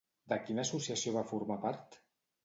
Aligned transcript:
De 0.31 0.37
quina 0.45 0.63
associació 0.67 1.13
va 1.17 1.23
formar 1.31 1.57
part? 1.67 1.99